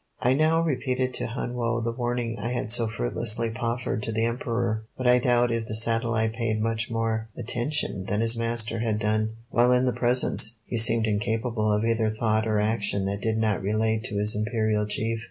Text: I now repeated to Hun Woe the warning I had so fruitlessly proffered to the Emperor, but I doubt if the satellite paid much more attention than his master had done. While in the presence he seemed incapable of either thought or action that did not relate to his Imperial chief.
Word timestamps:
I 0.19 0.33
now 0.33 0.63
repeated 0.63 1.13
to 1.13 1.27
Hun 1.27 1.53
Woe 1.53 1.79
the 1.79 1.91
warning 1.91 2.39
I 2.39 2.47
had 2.49 2.71
so 2.71 2.87
fruitlessly 2.87 3.51
proffered 3.51 4.01
to 4.01 4.11
the 4.11 4.25
Emperor, 4.25 4.81
but 4.97 5.05
I 5.05 5.19
doubt 5.19 5.51
if 5.51 5.67
the 5.67 5.75
satellite 5.75 6.33
paid 6.33 6.59
much 6.59 6.89
more 6.89 7.29
attention 7.37 8.05
than 8.05 8.19
his 8.19 8.35
master 8.35 8.79
had 8.79 8.97
done. 8.97 9.35
While 9.51 9.71
in 9.71 9.85
the 9.85 9.93
presence 9.93 10.55
he 10.65 10.77
seemed 10.79 11.05
incapable 11.05 11.71
of 11.71 11.85
either 11.85 12.09
thought 12.09 12.47
or 12.47 12.59
action 12.59 13.05
that 13.05 13.21
did 13.21 13.37
not 13.37 13.61
relate 13.61 14.03
to 14.05 14.15
his 14.17 14.35
Imperial 14.35 14.87
chief. 14.87 15.19